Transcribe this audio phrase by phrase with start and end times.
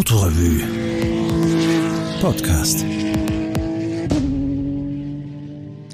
[0.00, 0.62] Autorevue
[2.22, 2.86] Podcast.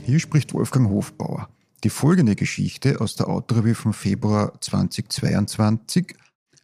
[0.04, 1.48] Hier spricht Wolfgang Hofbauer.
[1.82, 6.14] Die folgende Geschichte aus der Autorevue vom Februar 2022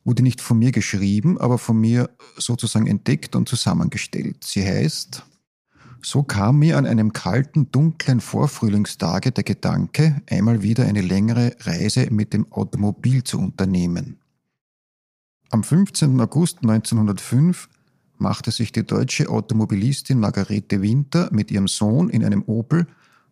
[0.04, 4.44] wurde nicht von mir geschrieben, aber von mir sozusagen entdeckt und zusammengestellt.
[4.44, 5.24] Sie heißt
[6.00, 12.06] So kam mir an einem kalten, dunklen Vorfrühlingstage der Gedanke, einmal wieder eine längere Reise
[12.12, 14.21] mit dem Automobil zu unternehmen.
[15.52, 16.18] Am 15.
[16.18, 17.68] August 1905
[18.16, 22.86] machte sich die deutsche Automobilistin Margarete Winter mit ihrem Sohn in einem Opel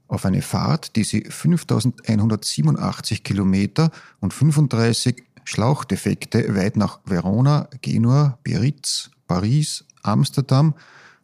[0.07, 9.11] auf eine Fahrt, die sie 5187 Kilometer und 35 Schlauchdefekte weit nach Verona, Genua, Biarritz,
[9.27, 10.75] Paris, Amsterdam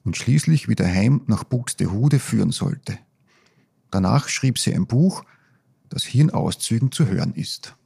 [0.02, 2.98] und schließlich wieder heim nach Buxtehude führen sollte.
[3.90, 5.24] Danach schrieb sie ein Buch,
[5.90, 7.76] das hier in Auszügen zu hören ist.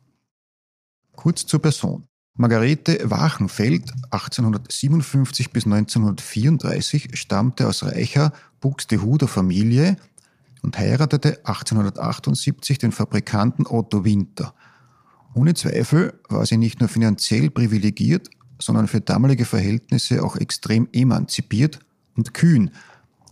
[1.17, 2.07] Kurz zur Person.
[2.35, 9.97] Margarete Wachenfeld, 1857 bis 1934, stammte aus reicher Buxtehuder Familie
[10.63, 14.55] und heiratete 1878 den Fabrikanten Otto Winter.
[15.35, 21.81] Ohne Zweifel war sie nicht nur finanziell privilegiert, sondern für damalige Verhältnisse auch extrem emanzipiert
[22.17, 22.71] und kühn,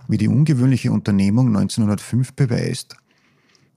[0.06, 2.96] wie die ungewöhnliche Unternehmung 1905 beweist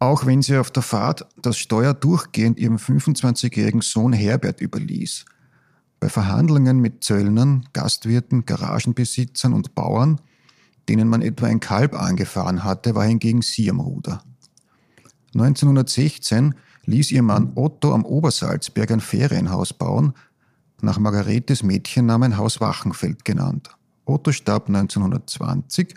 [0.01, 5.25] auch wenn sie auf der Fahrt das Steuer durchgehend ihrem 25-jährigen Sohn Herbert überließ.
[5.99, 10.19] Bei Verhandlungen mit Zöllnern, Gastwirten, Garagenbesitzern und Bauern,
[10.89, 14.23] denen man etwa ein Kalb angefahren hatte, war hingegen sie am Ruder.
[15.35, 20.13] 1916 ließ ihr Mann Otto am Obersalzberg ein Ferienhaus bauen,
[20.81, 23.69] nach Margaretes Mädchennamen Haus Wachenfeld genannt.
[24.05, 25.93] Otto starb 1920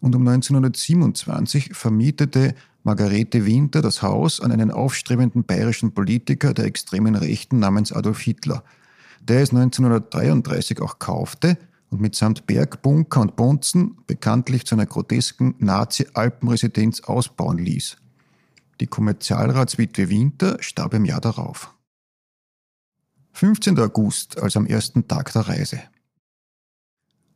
[0.00, 2.54] und um 1927 vermietete
[2.84, 8.62] Margarete Winter das Haus an einen aufstrebenden bayerischen Politiker der extremen Rechten namens Adolf Hitler,
[9.22, 11.56] der es 1933 auch kaufte
[11.88, 17.96] und mitsamt Bergbunker und Bonzen bekanntlich zu einer grotesken Nazi-Alpenresidenz ausbauen ließ.
[18.80, 21.74] Die Kommerzialratswitwe Winter starb im Jahr darauf.
[23.32, 23.78] 15.
[23.78, 25.80] August, also am ersten Tag der Reise.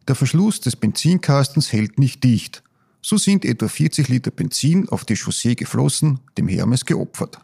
[0.06, 2.62] Der Verschluss des Benzinkastens hält nicht dicht
[3.00, 7.40] so sind etwa 40 Liter Benzin auf die Chaussee geflossen, dem Hermes geopfert.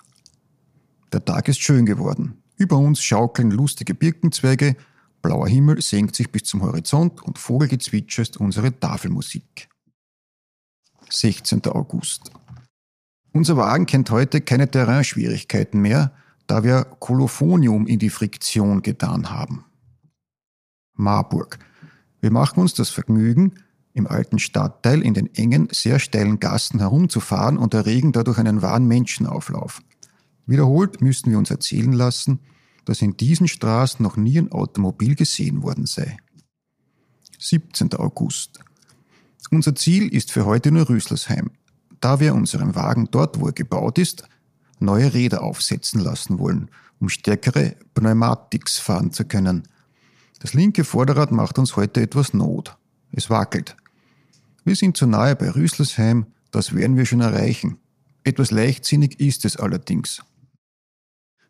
[1.13, 2.43] Der Tag ist schön geworden.
[2.57, 4.77] Über uns schaukeln lustige Birkenzweige,
[5.23, 9.69] blauer Himmel senkt sich bis zum Horizont und Vogelgezwitscher ist unsere Tafelmusik.
[11.11, 11.65] 16.
[11.67, 12.31] August.
[13.33, 16.13] Unser Wagen kennt heute keine Terrainschwierigkeiten mehr,
[16.47, 19.65] da wir Kolophonium in die Friktion getan haben.
[20.95, 21.59] Marburg.
[22.21, 23.55] Wir machen uns das Vergnügen,
[23.95, 28.87] im alten Stadtteil in den engen, sehr steilen Gassen herumzufahren und erregen dadurch einen wahren
[28.87, 29.81] Menschenauflauf.
[30.47, 32.41] Wiederholt müssten wir uns erzählen lassen,
[32.85, 36.19] dass in diesen Straßen noch nie ein Automobil gesehen worden sei.
[37.39, 37.95] 17.
[37.95, 38.61] August.
[39.51, 41.53] Unser Ziel ist für heute nur Rüsselsheim,
[42.01, 44.25] da wir unserem Wagen dort, wo er gebaut ist,
[44.81, 49.69] neue Räder aufsetzen lassen wollen, um stärkere Pneumatics fahren zu können.
[50.41, 52.77] Das linke Vorderrad macht uns heute etwas Not.
[53.13, 53.77] Es wackelt.
[54.65, 57.79] Wir sind zu nahe bei Rüsselsheim, das werden wir schon erreichen.
[58.23, 60.23] Etwas leichtsinnig ist es allerdings.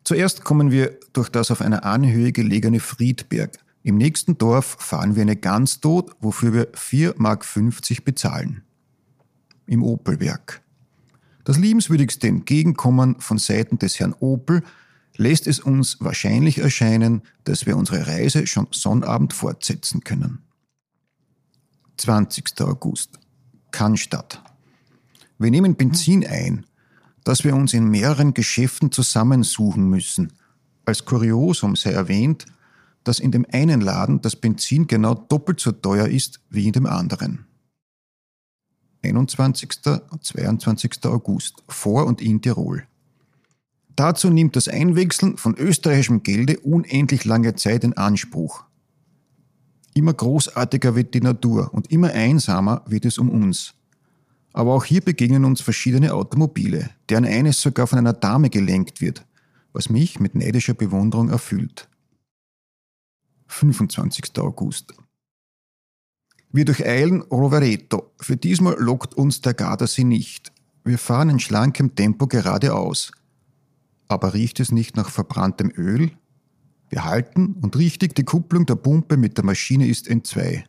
[0.03, 3.57] Zuerst kommen wir durch das auf einer Anhöhe gelegene Friedberg.
[3.83, 7.45] Im nächsten Dorf fahren wir eine Gans tot, wofür wir 4,50 Mark
[8.03, 8.63] bezahlen.
[9.65, 10.61] Im Opelwerk.
[11.45, 14.61] Das liebenswürdigste Entgegenkommen von Seiten des Herrn Opel
[15.15, 20.44] lässt es uns wahrscheinlich erscheinen, dass wir unsere Reise schon Sonnabend fortsetzen können.
[21.97, 22.61] 20.
[22.61, 23.19] August.
[23.71, 24.41] Cannstatt.
[25.37, 26.65] Wir nehmen Benzin ein,
[27.23, 30.33] das wir uns in mehreren Geschäften zusammensuchen müssen.
[30.85, 32.45] Als Kuriosum sei erwähnt,
[33.03, 36.85] dass in dem einen Laden das Benzin genau doppelt so teuer ist wie in dem
[36.85, 37.45] anderen.
[39.03, 39.69] 21.
[40.09, 41.05] und 22.
[41.05, 42.87] August vor und in Tirol.
[43.95, 48.65] Dazu nimmt das Einwechseln von österreichischem Gelde unendlich lange Zeit in Anspruch.
[49.97, 53.73] Immer großartiger wird die Natur und immer einsamer wird es um uns.
[54.51, 59.25] Aber auch hier begegnen uns verschiedene Automobile, deren eines sogar von einer Dame gelenkt wird,
[59.71, 61.87] was mich mit neidischer Bewunderung erfüllt.
[63.47, 64.37] 25.
[64.39, 64.93] August.
[66.51, 68.11] Wir durcheilen Rovereto.
[68.19, 70.51] Für diesmal lockt uns der Gardasee nicht.
[70.83, 73.13] Wir fahren in schlankem Tempo geradeaus.
[74.09, 76.11] Aber riecht es nicht nach verbranntem Öl,
[76.95, 80.63] wir halten und richtig die Kupplung der Pumpe mit der Maschine ist N2.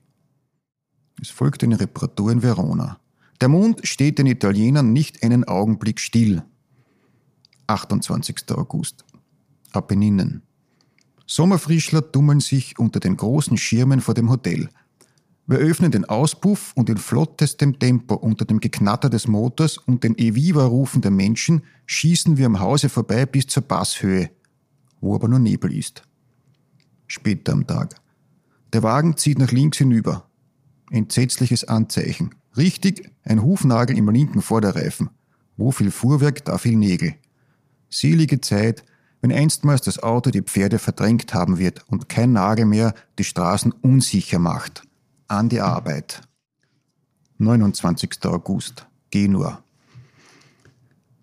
[1.23, 2.99] Es folgt eine Reparatur in Verona.
[3.41, 6.43] Der Mond steht den Italienern nicht einen Augenblick still.
[7.69, 8.51] 28.
[8.51, 9.05] August.
[9.71, 10.43] Apenninen.
[11.27, 14.69] Sommerfrischler tummeln sich unter den großen Schirmen vor dem Hotel.
[15.47, 20.19] Wir öffnen den Auspuff und in flottestem Tempo unter dem Geknatter des Motors und den
[20.19, 24.31] Eviva-Rufen der Menschen schießen wir am Hause vorbei bis zur Passhöhe,
[25.01, 26.03] wo aber nur Nebel ist.
[27.07, 28.01] Später am Tag.
[28.73, 30.29] Der Wagen zieht nach links hinüber.
[30.91, 32.35] Entsetzliches Anzeichen.
[32.57, 35.11] Richtig, ein Hufnagel im linken Vorderreifen.
[35.57, 37.15] Wo viel Fuhrwerk, da viel Nägel.
[37.89, 38.85] Selige Zeit,
[39.21, 43.73] wenn einstmals das Auto die Pferde verdrängt haben wird und kein Nagel mehr die Straßen
[43.73, 44.83] unsicher macht.
[45.29, 46.21] An die Arbeit.
[47.39, 48.25] 29.
[48.25, 48.87] August.
[49.11, 49.63] Genua.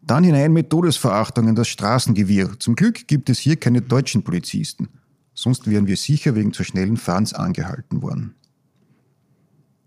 [0.02, 2.60] Dann hinein mit Todesverachtung in das Straßengewirr.
[2.60, 4.90] Zum Glück gibt es hier keine deutschen Polizisten.
[5.34, 8.36] Sonst wären wir sicher wegen zu schnellen Fahrens angehalten worden.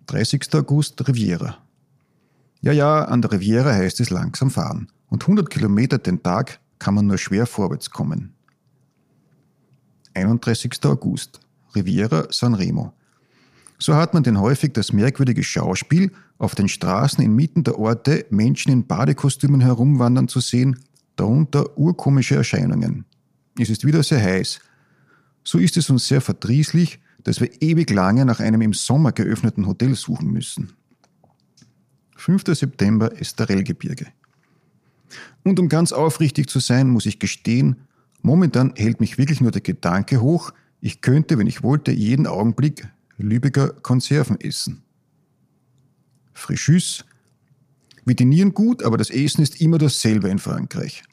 [0.06, 0.54] 30.
[0.54, 1.58] August, Riviera.
[2.60, 4.88] Ja, ja, an der Riviera heißt es langsam fahren.
[5.08, 8.34] Und 100 Kilometer den Tag kann man nur schwer vorwärts kommen.
[10.14, 10.72] 31.
[10.84, 11.40] August,
[11.74, 12.92] Riviera San Remo.
[13.78, 18.72] So hat man denn häufig das merkwürdige Schauspiel, auf den Straßen inmitten der Orte Menschen
[18.72, 20.78] in Badekostümen herumwandern zu sehen,
[21.16, 23.04] darunter urkomische Erscheinungen.
[23.58, 24.60] Es ist wieder sehr heiß.
[25.46, 29.68] So ist es uns sehr verdrießlich, dass wir ewig lange nach einem im Sommer geöffneten
[29.68, 30.72] Hotel suchen müssen.
[32.16, 32.42] 5.
[32.48, 34.08] September Esterellgebirge.
[35.44, 37.76] Und um ganz aufrichtig zu sein, muss ich gestehen,
[38.22, 40.50] momentan hält mich wirklich nur der Gedanke hoch,
[40.80, 44.82] ich könnte, wenn ich wollte, jeden Augenblick Lübecker Konserven essen.
[46.34, 47.04] Frischus.
[48.04, 51.04] Wir dinieren gut, aber das Essen ist immer dasselbe in Frankreich.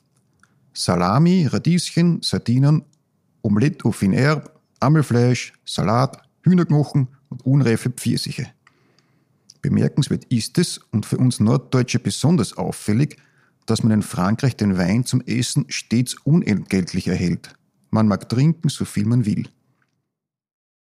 [0.73, 2.83] Salami, Radieschen, Sardinen,
[3.43, 4.49] Omelette au fin herbe,
[4.79, 8.47] Ammelfleisch, Salat, Hühnerknochen und unreife Pfirsiche.
[9.61, 13.17] Bemerkenswert ist es und für uns Norddeutsche besonders auffällig,
[13.65, 17.55] dass man in Frankreich den Wein zum Essen stets unentgeltlich erhält.
[17.91, 19.47] Man mag trinken, so viel man will.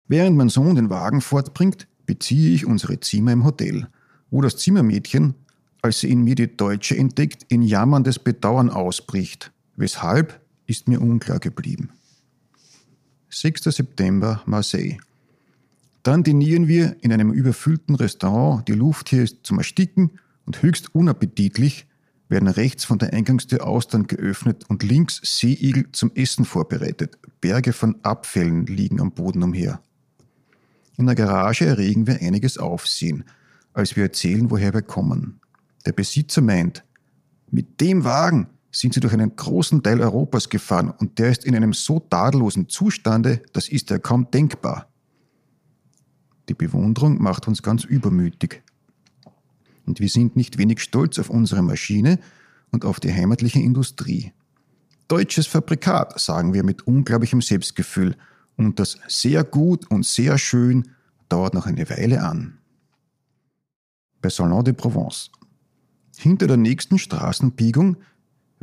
[0.08, 3.88] Während mein Sohn den Wagen fortbringt, beziehe ich unsere Zimmer im Hotel,
[4.30, 5.36] wo das Zimmermädchen,
[5.82, 9.52] als sie in mir die Deutsche entdeckt, in jammerndes Bedauern ausbricht.
[9.76, 11.92] Weshalb, ist mir unklar geblieben.
[13.38, 13.64] 6.
[13.64, 14.98] September, Marseille.
[16.04, 20.12] Dann dinieren wir in einem überfüllten Restaurant, die Luft hier ist zum Ersticken
[20.46, 21.86] und höchst unappetitlich,
[22.30, 27.18] werden rechts von der Eingangstür Austern geöffnet und links Seeigel zum Essen vorbereitet.
[27.42, 29.82] Berge von Abfällen liegen am Boden umher.
[30.96, 33.26] In der Garage erregen wir einiges Aufsehen,
[33.74, 35.42] als wir erzählen, woher wir kommen.
[35.86, 36.86] Der Besitzer meint,
[37.52, 41.56] mit dem Wagen sind sie durch einen großen Teil Europas gefahren und der ist in
[41.56, 44.90] einem so tadellosen Zustande, das ist ja kaum denkbar.
[46.50, 48.64] Die Bewunderung macht uns ganz übermütig.
[49.86, 52.20] Und wir sind nicht wenig stolz auf unsere Maschine
[52.72, 54.34] und auf die heimatliche Industrie.
[55.08, 58.18] Deutsches Fabrikat, sagen wir mit unglaublichem Selbstgefühl
[58.58, 60.90] und das sehr gut und sehr schön
[61.30, 62.58] dauert noch eine Weile an.
[64.22, 65.32] Bei Salon de Provence.
[66.18, 67.98] Hinter der nächsten Straßenbiegung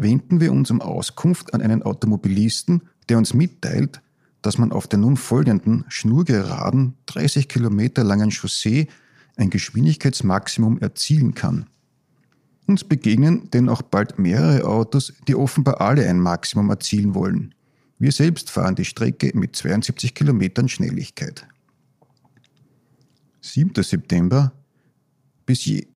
[0.03, 4.01] wenden wir uns um Auskunft an einen Automobilisten, der uns mitteilt,
[4.43, 8.89] dass man auf der nun folgenden schnurgeraden 30 Kilometer langen Chaussee
[9.37, 11.67] ein Geschwindigkeitsmaximum erzielen kann.
[12.67, 17.55] Uns begegnen denn auch bald mehrere Autos, die offenbar alle ein Maximum erzielen wollen.
[17.99, 21.47] Wir selbst fahren die Strecke mit 72 Kilometern Schnelligkeit.
[23.41, 23.83] 7.
[23.83, 24.53] September
[25.47, 25.92] bis je.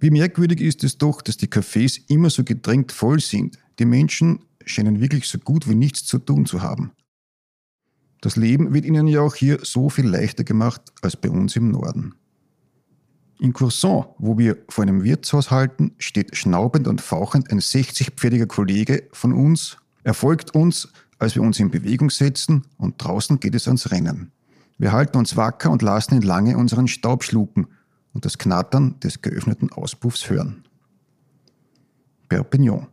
[0.00, 3.58] Wie merkwürdig ist es doch, dass die Cafés immer so gedrängt voll sind.
[3.78, 6.92] Die Menschen scheinen wirklich so gut wie nichts zu tun zu haben.
[8.20, 11.70] Das Leben wird ihnen ja auch hier so viel leichter gemacht als bei uns im
[11.70, 12.14] Norden.
[13.40, 19.08] In Courson, wo wir vor einem Wirtshaus halten, steht schnaubend und fauchend ein 60-pfälliger Kollege
[19.12, 19.76] von uns.
[20.02, 20.88] Er folgt uns
[21.18, 24.32] als wir uns in Bewegung setzen und draußen geht es ans Rennen.
[24.78, 27.66] Wir halten uns wacker und lassen ihn lange unseren Staub schlucken
[28.12, 30.64] und das Knattern des geöffneten Auspuffs hören.
[32.28, 32.88] Perpignan.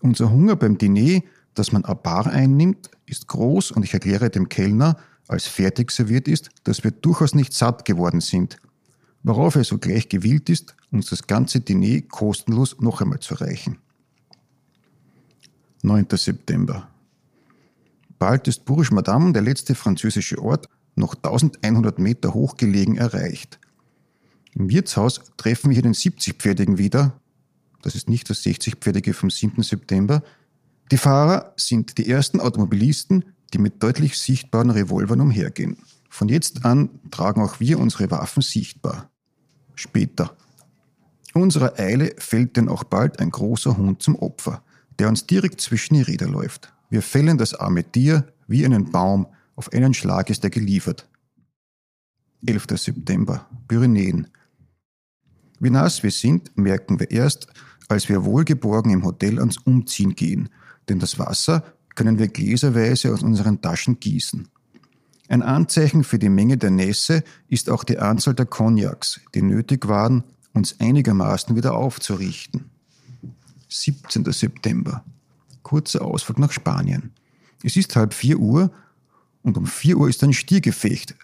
[0.00, 1.20] Unser Hunger beim Diner,
[1.54, 4.96] das man à bar einnimmt, ist groß und ich erkläre dem Kellner,
[5.28, 8.58] als fertig serviert ist, dass wir durchaus nicht satt geworden sind,
[9.22, 13.78] worauf er sogleich gewillt ist, uns das ganze Diner kostenlos noch einmal zu reichen.
[15.82, 16.06] 9.
[16.12, 16.88] September.
[18.18, 23.58] Bald ist Bourges Madame, der letzte französische Ort, noch 1100 Meter hoch gelegen, erreicht.
[24.56, 27.20] Im Wirtshaus treffen wir hier den 70-Pferdigen wieder.
[27.82, 29.62] Das ist nicht das 60-Pferdige vom 7.
[29.62, 30.22] September.
[30.90, 35.76] Die Fahrer sind die ersten Automobilisten, die mit deutlich sichtbaren Revolvern umhergehen.
[36.08, 39.10] Von jetzt an tragen auch wir unsere Waffen sichtbar.
[39.74, 40.34] Später.
[41.34, 44.62] Unserer Eile fällt denn auch bald ein großer Hund zum Opfer,
[44.98, 46.72] der uns direkt zwischen die Räder läuft.
[46.88, 51.06] Wir fällen das arme Tier wie einen Baum, auf einen Schlag ist er geliefert.
[52.46, 52.66] 11.
[52.76, 54.28] September, Pyrenäen.
[55.58, 57.46] Wie nass wir sind, merken wir erst,
[57.88, 60.48] als wir wohlgeborgen im Hotel ans Umziehen gehen,
[60.88, 64.48] denn das Wasser können wir gläserweise aus unseren Taschen gießen.
[65.28, 69.88] Ein Anzeichen für die Menge der Nässe ist auch die Anzahl der Cognacs, die nötig
[69.88, 70.22] waren,
[70.52, 72.70] uns einigermaßen wieder aufzurichten.
[73.68, 74.30] 17.
[74.32, 75.04] September.
[75.62, 77.12] Kurzer Ausflug nach Spanien.
[77.64, 78.70] Es ist halb vier Uhr
[79.42, 81.16] und um vier Uhr ist ein Stiergefecht.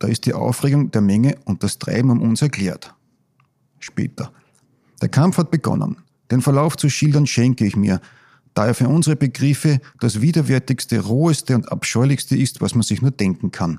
[0.00, 2.94] Da ist die Aufregung der Menge und das Treiben um uns erklärt.
[3.84, 4.32] Später.
[5.02, 5.98] Der Kampf hat begonnen.
[6.30, 8.00] Den Verlauf zu schildern schenke ich mir,
[8.54, 13.10] da er für unsere Begriffe das widerwärtigste, roheste und abscheulichste ist, was man sich nur
[13.10, 13.78] denken kann.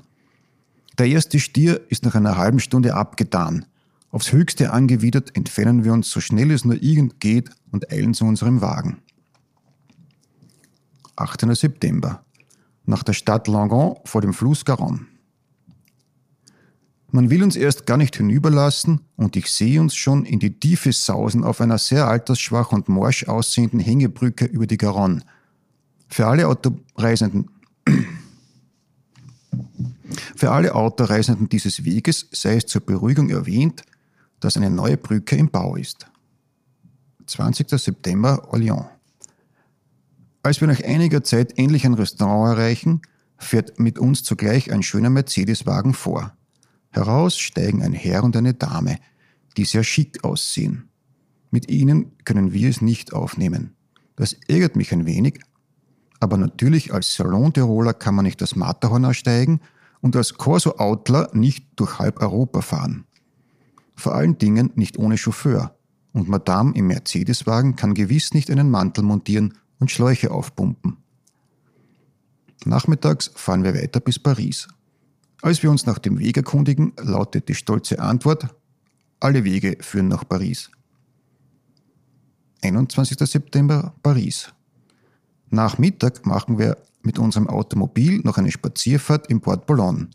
[0.98, 3.64] Der erste Stier ist nach einer halben Stunde abgetan.
[4.12, 8.26] Aufs höchste angewidert entfernen wir uns so schnell es nur irgend geht und eilen zu
[8.26, 8.98] unserem Wagen.
[11.16, 11.52] 18.
[11.56, 12.24] September.
[12.84, 15.00] Nach der Stadt Langon vor dem Fluss Garonne.
[17.16, 20.92] Man will uns erst gar nicht hinüberlassen und ich sehe uns schon in die Tiefe
[20.92, 25.22] sausen auf einer sehr altersschwach und morsch aussehenden Hängebrücke über die Garonne.
[26.08, 27.48] Für alle Autoreisenden
[30.36, 33.82] für alle Autoreisenden dieses Weges sei es zur Beruhigung erwähnt,
[34.38, 36.06] dass eine neue Brücke im Bau ist.
[37.28, 37.70] 20.
[37.80, 38.90] September, Orléans.
[40.42, 43.00] Als wir nach einiger Zeit endlich ein Restaurant erreichen,
[43.38, 46.35] fährt mit uns zugleich ein schöner Mercedes-Wagen vor.
[46.96, 48.98] Heraus steigen ein Herr und eine Dame,
[49.56, 50.88] die sehr schick aussehen.
[51.50, 53.74] Mit ihnen können wir es nicht aufnehmen.
[54.16, 55.40] Das ärgert mich ein wenig,
[56.20, 59.60] aber natürlich als Salon-Tiroler kann man nicht das Matterhorn ersteigen
[60.00, 63.04] und als Corso-Outler nicht durch halb Europa fahren.
[63.94, 65.76] Vor allen Dingen nicht ohne Chauffeur.
[66.12, 70.96] Und Madame im Mercedes-Wagen kann gewiss nicht einen Mantel montieren und Schläuche aufpumpen.
[72.64, 74.66] Nachmittags fahren wir weiter bis Paris.
[75.42, 78.48] Als wir uns nach dem Weg erkundigen, lautet die stolze Antwort,
[79.20, 80.70] alle Wege führen nach Paris.
[82.62, 83.18] 21.
[83.18, 84.52] September, Paris.
[85.50, 90.08] Nach Mittag machen wir mit unserem Automobil noch eine Spazierfahrt im Port Boulogne.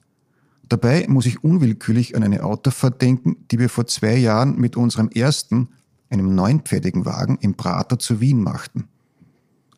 [0.67, 5.09] Dabei muss ich unwillkürlich an eine Autofahrt denken, die wir vor zwei Jahren mit unserem
[5.09, 5.69] ersten,
[6.09, 8.87] einem neunpferdigen Wagen im Prater zu Wien machten.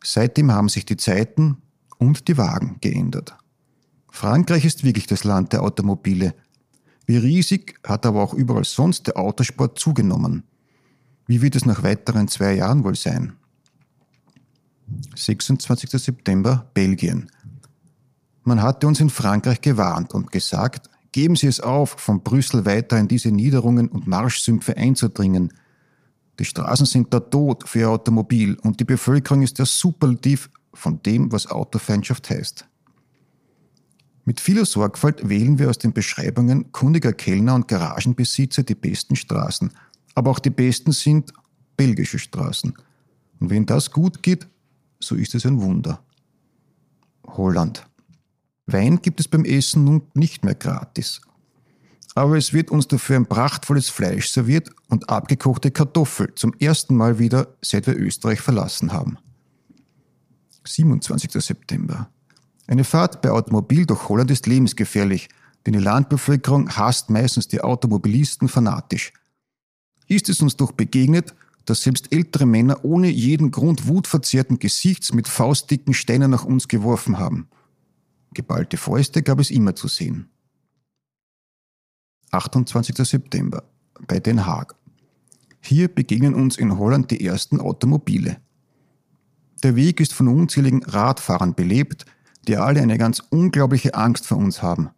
[0.04, 1.58] Seitdem haben sich die Zeiten
[1.98, 3.36] und die Wagen geändert.
[4.16, 6.36] Frankreich ist wirklich das Land der Automobile.
[7.08, 10.44] Wie riesig hat aber auch überall sonst der Autosport zugenommen.
[11.26, 13.34] Wie wird es nach weiteren zwei Jahren wohl sein?
[15.16, 15.90] 26.
[15.90, 17.32] September, Belgien.
[18.44, 23.00] Man hatte uns in Frankreich gewarnt und gesagt, geben Sie es auf, von Brüssel weiter
[23.00, 25.52] in diese Niederungen und Marschsümpfe einzudringen.
[26.40, 31.02] Die Straßen sind da tot für Ihr Automobil und die Bevölkerung ist der Superlativ von
[31.02, 32.68] dem, was Autofeindschaft heißt.
[34.26, 39.72] Mit vieler Sorgfalt wählen wir aus den Beschreibungen kundiger Kellner und Garagenbesitzer die besten Straßen.
[40.16, 41.34] Aber auch die besten sind
[41.76, 42.74] belgische Straßen.
[43.40, 44.48] Und wenn das gut geht,
[45.00, 46.02] so ist es ein Wunder.
[47.26, 47.86] Holland.
[48.66, 51.20] Wein gibt es beim Essen nun nicht mehr gratis.
[52.16, 57.20] Aber es wird uns dafür ein prachtvolles Fleisch serviert und abgekochte Kartoffel zum ersten Mal
[57.20, 59.18] wieder, seit wir Österreich verlassen haben.
[60.64, 61.32] 27.
[61.44, 62.10] September.
[62.68, 65.30] Eine Fahrt bei Automobil durch Holland ist lebensgefährlich,
[65.66, 69.14] denn die Landbevölkerung hasst meistens die Automobilisten fanatisch.
[70.08, 71.34] Ist es uns doch begegnet,
[71.66, 77.20] dass selbst ältere Männer ohne jeden Grund wutverzerrten Gesichts mit faustdicken Steinen nach uns geworfen
[77.20, 77.48] haben.
[78.34, 80.30] Geballte Fäuste gab es immer zu sehen.
[82.32, 82.96] 28.
[83.08, 83.64] September
[84.08, 84.76] bei Den Haag.
[85.62, 88.38] Hier begegnen uns in Holland die ersten Automobile.
[89.62, 92.06] Der Weg ist von unzähligen Radfahrern belebt,
[92.48, 94.90] die alle eine ganz unglaubliche Angst vor uns haben.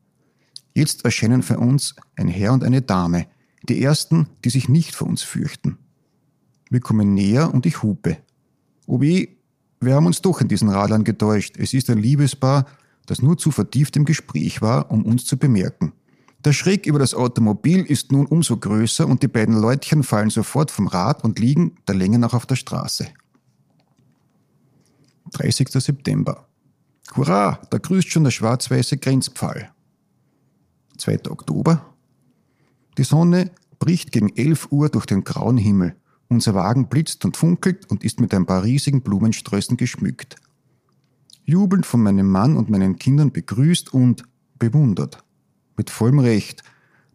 [0.74, 3.28] Jetzt erscheinen für uns ein Herr und eine Dame,
[3.64, 5.78] die ersten, die sich nicht vor uns fürchten.
[6.70, 8.18] Wir kommen näher und ich hupe.
[8.88, 9.28] Oh weh,
[9.80, 11.56] wir haben uns doch in diesen Radlern getäuscht.
[11.58, 12.66] Es ist ein Liebespaar,
[13.06, 15.94] das nur zu vertieft im Gespräch war, um uns zu bemerken.
[16.44, 20.70] Der Schreck über das Automobil ist nun umso größer und die beiden Leutchen fallen sofort
[20.70, 23.08] vom Rad und liegen der Länge nach auf der Straße.
[25.32, 25.70] 30.
[25.70, 26.45] September.
[27.14, 29.70] Hurra, da grüßt schon der schwarz-weiße Grenzpfahl.
[30.98, 31.30] 2.
[31.30, 31.94] Oktober.
[32.98, 35.96] Die Sonne bricht gegen 11 Uhr durch den grauen Himmel.
[36.28, 40.36] Unser Wagen blitzt und funkelt und ist mit ein paar riesigen Blumensträußen geschmückt.
[41.44, 44.24] Jubelnd von meinem Mann und meinen Kindern begrüßt und
[44.58, 45.24] bewundert.
[45.78, 46.64] Mit vollem Recht,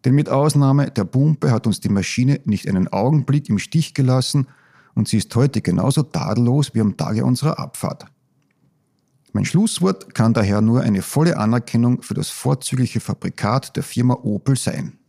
[0.04, 4.46] denn mit Ausnahme der Pumpe hat uns die Maschine nicht einen Augenblick im Stich gelassen
[4.94, 8.06] und sie ist heute genauso tadellos wie am Tage unserer Abfahrt.
[9.32, 14.56] Mein Schlusswort kann daher nur eine volle Anerkennung für das vorzügliche Fabrikat der Firma Opel
[14.56, 14.99] sein.